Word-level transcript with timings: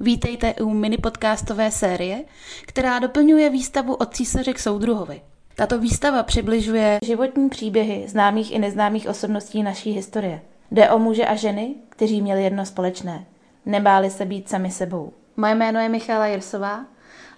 Vítejte 0.00 0.54
u 0.54 0.70
mini 0.70 0.96
podcastové 0.96 1.70
série, 1.70 2.24
která 2.66 2.98
doplňuje 2.98 3.50
výstavu 3.50 3.94
od 3.94 4.14
císaře 4.14 4.52
k 4.52 4.58
soudruhovi. 4.58 5.22
Tato 5.54 5.78
výstava 5.78 6.22
přibližuje 6.22 6.98
životní 7.04 7.48
příběhy 7.48 8.04
známých 8.08 8.52
i 8.52 8.58
neznámých 8.58 9.08
osobností 9.08 9.62
naší 9.62 9.92
historie. 9.92 10.40
Jde 10.70 10.90
o 10.90 10.98
muže 10.98 11.26
a 11.26 11.34
ženy, 11.34 11.74
kteří 11.88 12.22
měli 12.22 12.44
jedno 12.44 12.66
společné. 12.66 13.24
Nebáli 13.66 14.10
se 14.10 14.24
být 14.24 14.48
sami 14.48 14.70
sebou. 14.70 15.12
Moje 15.36 15.54
jméno 15.54 15.80
je 15.80 15.88
Michála 15.88 16.26
Jirsová 16.26 16.84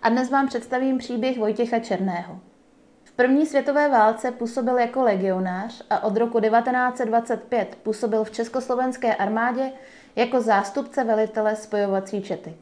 a 0.02 0.08
dnes 0.08 0.30
vám 0.30 0.48
představím 0.48 0.98
příběh 0.98 1.38
Vojtěcha 1.38 1.79
Černého. 1.79 2.40
V 3.11 3.12
první 3.12 3.46
světové 3.46 3.88
válce 3.88 4.30
působil 4.30 4.79
jako 4.79 5.02
legionář 5.02 5.82
a 5.90 6.04
od 6.04 6.16
roku 6.16 6.40
1925 6.40 7.79
působil 7.82 8.24
v 8.24 8.30
československé 8.30 9.14
armádě 9.14 9.72
jako 10.16 10.40
zástupce 10.40 11.04
velitele 11.04 11.56
spojovací 11.56 12.23
čety. 12.23 12.56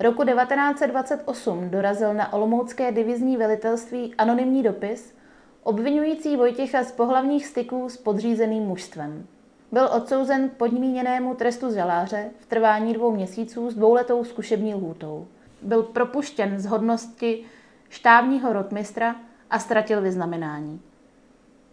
Roku 0.00 0.24
1928 0.24 1.70
dorazil 1.70 2.14
na 2.14 2.32
Olomoucké 2.32 2.92
divizní 2.92 3.36
velitelství 3.36 4.14
anonymní 4.18 4.62
dopis, 4.62 5.14
obvinující 5.62 6.36
Vojtěcha 6.36 6.82
z 6.82 6.92
pohlavních 6.92 7.46
styků 7.46 7.88
s 7.88 7.96
podřízeným 7.96 8.62
mužstvem. 8.62 9.26
Byl 9.72 9.88
odsouzen 9.96 10.48
k 10.48 10.52
podmíněnému 10.52 11.34
trestu 11.34 11.74
žaláře 11.74 12.30
v 12.38 12.46
trvání 12.46 12.92
dvou 12.94 13.14
měsíců 13.14 13.70
s 13.70 13.74
dvouletou 13.74 14.24
zkušební 14.24 14.74
lhůtou. 14.74 15.26
Byl 15.62 15.82
propuštěn 15.82 16.58
z 16.58 16.66
hodnosti 16.66 17.44
štábního 17.88 18.52
rotmistra 18.52 19.16
a 19.50 19.58
ztratil 19.58 20.00
vyznamenání. 20.00 20.80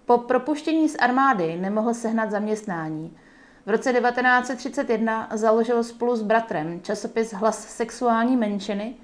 Po 0.05 0.17
propuštění 0.17 0.89
z 0.89 0.95
armády 0.99 1.57
nemohl 1.57 1.93
sehnat 1.93 2.31
zaměstnání 2.31 3.17
v 3.65 3.70
roce 3.70 3.93
1931 3.93 5.29
založil 5.34 5.84
spolu 5.84 6.15
s 6.15 6.21
bratrem 6.21 6.81
časopis 6.81 7.34
Hlas 7.34 7.67
sexuální 7.67 8.38
menšiny 8.38 8.95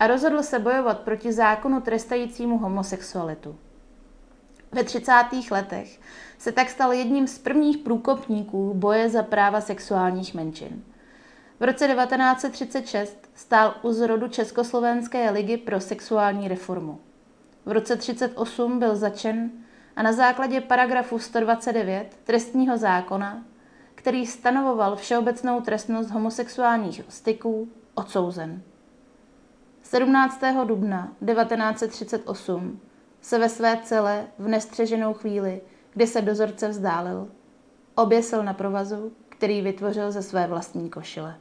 a 0.00 0.06
rozhodl 0.06 0.42
se 0.42 0.58
bojovat 0.58 1.00
proti 1.00 1.32
zákonu 1.32 1.80
trestajícímu 1.80 2.58
homosexualitu. 2.58 3.56
Ve 4.72 4.84
30. 4.84 5.12
letech 5.50 6.00
se 6.38 6.52
tak 6.52 6.70
stal 6.70 6.92
jedním 6.92 7.26
z 7.26 7.38
prvních 7.38 7.78
průkopníků 7.78 8.74
boje 8.74 9.08
za 9.08 9.22
práva 9.22 9.60
sexuálních 9.60 10.34
menšin. 10.34 10.84
V 11.60 11.64
roce 11.64 11.88
1936 11.88 13.28
stál 13.34 13.74
u 13.82 13.92
zrodu 13.92 14.28
Československé 14.28 15.30
ligy 15.30 15.56
pro 15.56 15.80
sexuální 15.80 16.48
reformu. 16.48 17.00
V 17.66 17.72
roce 17.72 17.96
1938 17.96 18.78
byl 18.78 18.96
začen 18.96 19.50
a 19.96 20.02
na 20.02 20.12
základě 20.12 20.60
paragrafu 20.60 21.18
129 21.18 22.18
trestního 22.24 22.78
zákona 22.78 23.44
který 24.02 24.26
stanovoval 24.26 24.96
všeobecnou 24.96 25.60
trestnost 25.60 26.10
homosexuálních 26.10 27.02
styků, 27.08 27.68
odsouzen. 27.94 28.62
17. 29.82 30.40
dubna 30.64 31.12
1938 31.26 32.80
se 33.20 33.38
ve 33.38 33.48
své 33.48 33.78
celé 33.82 34.26
v 34.38 34.48
nestřeženou 34.48 35.14
chvíli, 35.14 35.60
kdy 35.94 36.06
se 36.06 36.22
dozorce 36.22 36.68
vzdálil, 36.68 37.28
oběsil 37.94 38.44
na 38.44 38.54
provazu, 38.54 39.12
který 39.28 39.62
vytvořil 39.62 40.12
ze 40.12 40.22
své 40.22 40.46
vlastní 40.46 40.90
košile. 40.90 41.36